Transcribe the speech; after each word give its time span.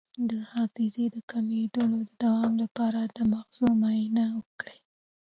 د 0.29 0.31
حافظې 0.51 1.05
د 1.15 1.17
کمیدو 1.31 1.85
د 2.07 2.09
دوام 2.21 2.53
لپاره 2.63 3.01
د 3.15 3.17
مغز 3.31 3.57
معاینه 3.81 4.25
وکړئ 4.39 4.79